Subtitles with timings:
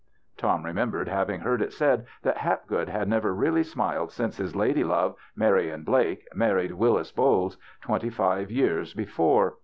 [0.35, 4.83] Tom remembered having heard it said that Hapgood had never really smiled since his lady
[4.83, 9.57] love, Marian Blake, mar ried Willis Bolles, twenty five years before.